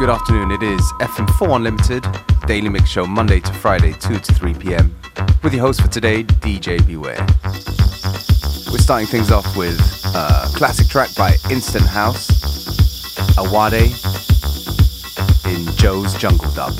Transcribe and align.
good 0.00 0.08
afternoon. 0.08 0.50
It 0.50 0.62
is 0.62 0.80
FM4 1.00 1.56
Unlimited, 1.56 2.06
daily 2.46 2.70
mix 2.70 2.88
show 2.88 3.04
Monday 3.04 3.38
to 3.38 3.52
Friday, 3.52 3.92
2 3.92 4.18
to 4.18 4.32
3 4.32 4.54
p.m. 4.54 4.96
With 5.42 5.52
your 5.52 5.60
host 5.60 5.82
for 5.82 5.88
today, 5.88 6.22
DJ 6.22 6.78
Beware. 6.86 7.20
We're 8.72 8.78
starting 8.78 9.06
things 9.06 9.30
off 9.30 9.54
with 9.58 9.78
a 10.14 10.48
classic 10.56 10.88
track 10.88 11.14
by 11.16 11.36
Instant 11.50 11.84
House, 11.84 12.30
Awade, 13.36 13.92
in 15.44 15.66
Joe's 15.76 16.14
Jungle 16.14 16.50
Dub. 16.52 16.72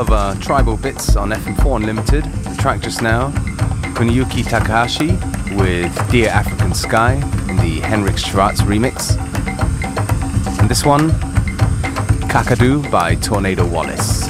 Of 0.00 0.10
uh, 0.10 0.34
tribal 0.36 0.78
bits 0.78 1.14
on 1.14 1.30
FM4 1.30 1.76
Unlimited. 1.76 2.24
The 2.24 2.56
track 2.58 2.80
just 2.80 3.02
now, 3.02 3.30
Kuniyuki 3.94 4.48
Takahashi 4.48 5.08
with 5.56 6.10
Dear 6.10 6.30
African 6.30 6.72
Sky 6.72 7.14
in 7.50 7.56
the 7.58 7.80
Henrik 7.80 8.16
Schwarz 8.16 8.62
remix. 8.62 9.18
And 10.58 10.70
this 10.70 10.86
one, 10.86 11.10
Kakadu 12.30 12.90
by 12.90 13.14
Tornado 13.16 13.66
Wallace. 13.66 14.29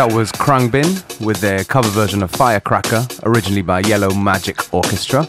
That 0.00 0.14
was 0.14 0.32
Khruangbin 0.32 1.20
with 1.20 1.42
their 1.42 1.62
cover 1.62 1.90
version 1.90 2.22
of 2.22 2.30
Firecracker, 2.30 3.06
originally 3.24 3.60
by 3.60 3.80
Yellow 3.80 4.08
Magic 4.14 4.72
Orchestra. 4.72 5.28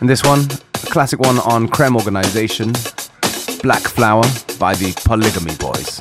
And 0.00 0.10
this 0.10 0.22
one, 0.22 0.40
a 0.74 0.86
classic 0.92 1.20
one 1.20 1.38
on 1.38 1.66
Krem 1.66 1.96
Organization, 1.96 2.72
Black 3.62 3.80
Flower 3.80 4.24
by 4.58 4.74
the 4.74 4.92
Polygamy 5.06 5.56
Boys. 5.56 5.96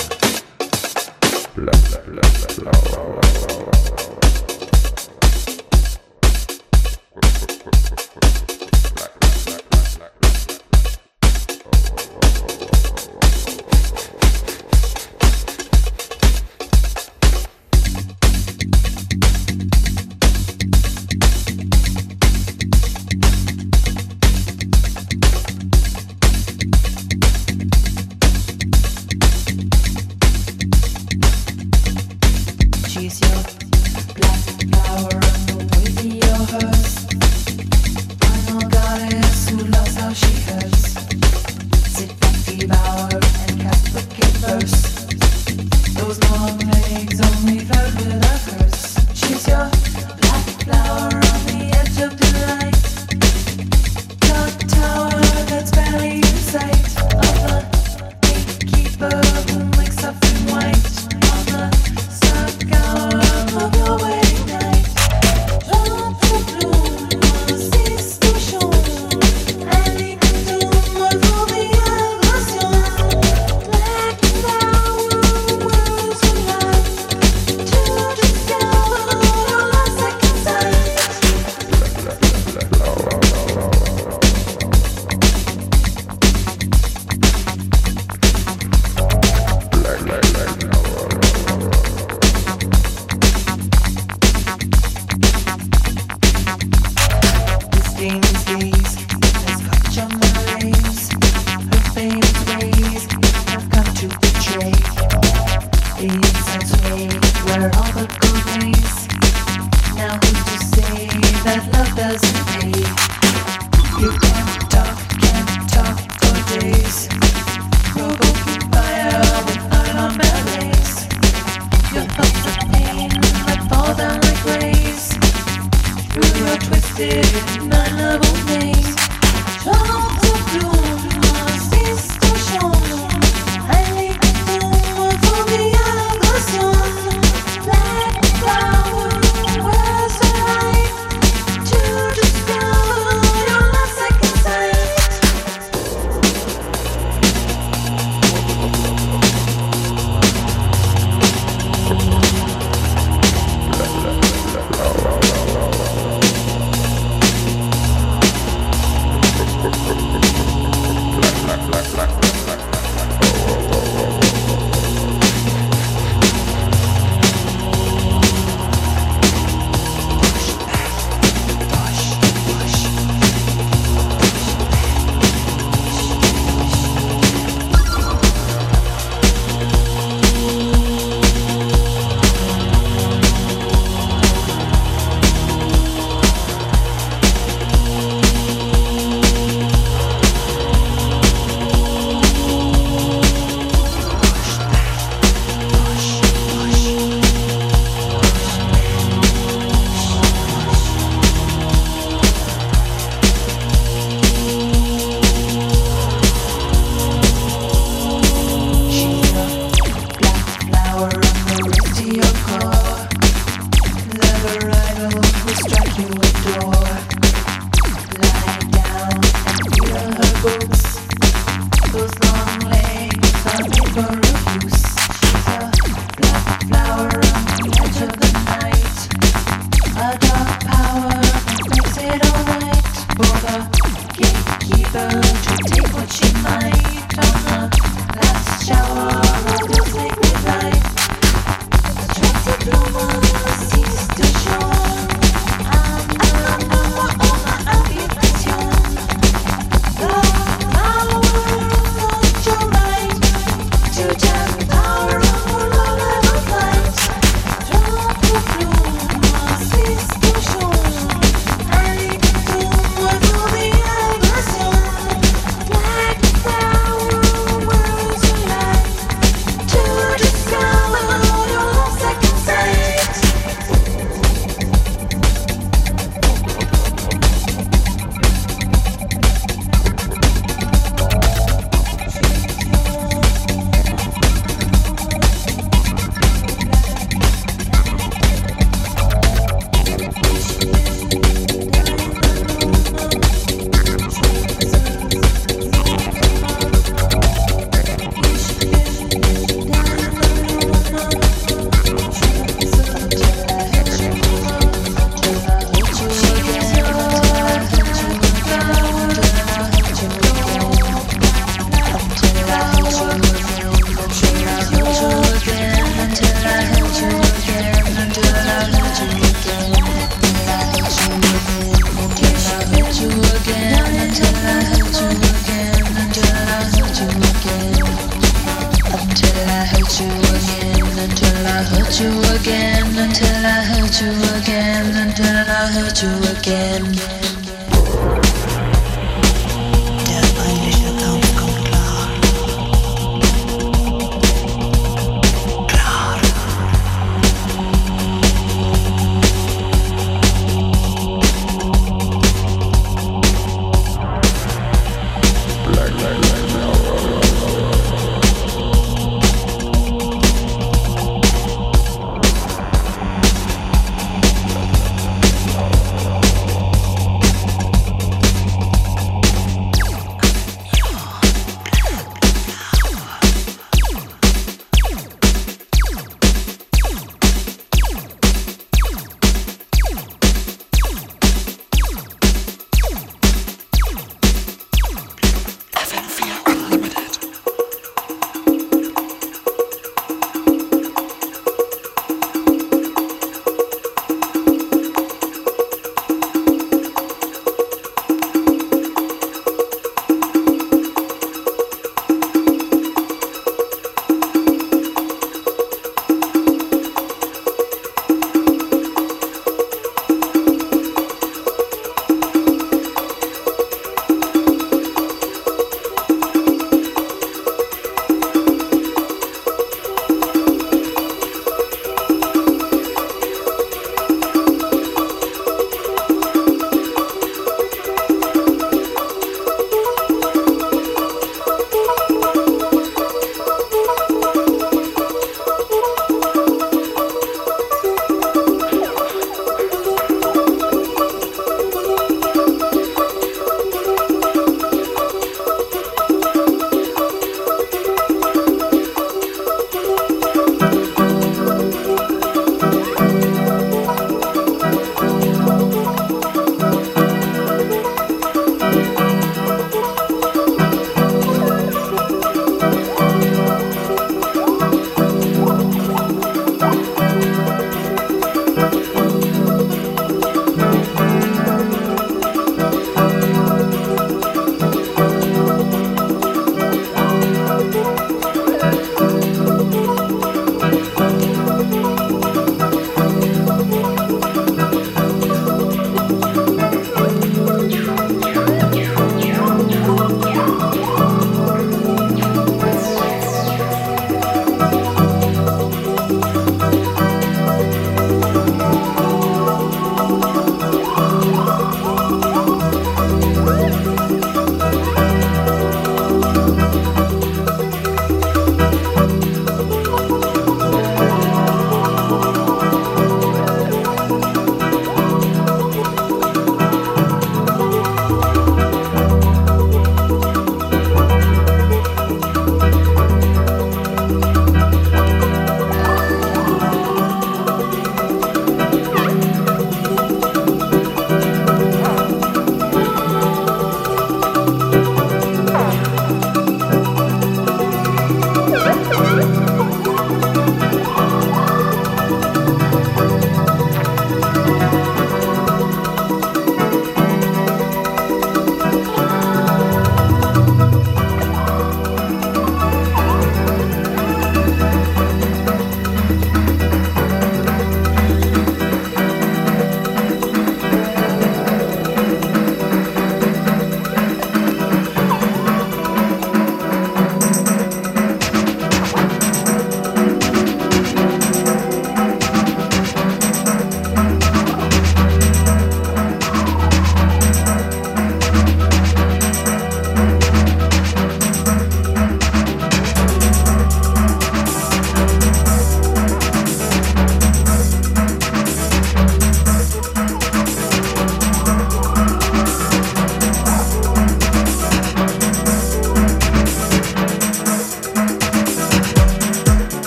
Black, 1.55 2.03
black, 2.07 2.88